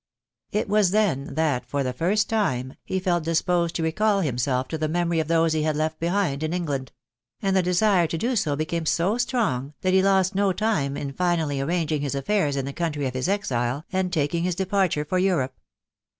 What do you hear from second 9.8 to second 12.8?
that he lost no time in finally arranging his affairs in the